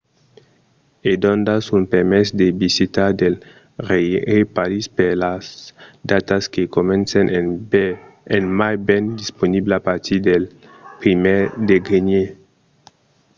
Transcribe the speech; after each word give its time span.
e 1.09 1.11
doncas 1.23 1.63
un 1.77 1.83
permés 1.93 2.27
de 2.41 2.47
visita 2.63 3.05
del 3.21 3.35
rèirepaís 3.89 4.85
per 4.97 5.11
las 5.23 5.45
datas 6.11 6.43
que 6.53 6.63
comencen 6.77 7.25
en 8.37 8.43
mai 8.59 8.75
ven 8.87 9.03
disponible 9.21 9.73
a 9.75 9.85
partir 9.89 10.19
del 10.27 10.43
1èr 11.09 11.43
de 11.67 11.77
genièr 11.89 12.29